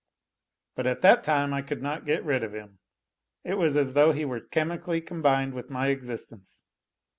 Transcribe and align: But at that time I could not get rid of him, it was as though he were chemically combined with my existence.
But 0.73 0.87
at 0.87 1.01
that 1.01 1.23
time 1.23 1.53
I 1.53 1.61
could 1.61 1.83
not 1.83 2.07
get 2.07 2.25
rid 2.25 2.43
of 2.43 2.53
him, 2.55 2.79
it 3.43 3.53
was 3.53 3.77
as 3.77 3.93
though 3.93 4.11
he 4.13 4.25
were 4.25 4.39
chemically 4.41 4.99
combined 4.99 5.53
with 5.53 5.69
my 5.69 5.89
existence. 5.89 6.65